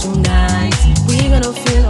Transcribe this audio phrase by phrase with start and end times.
[0.00, 1.89] To gonna when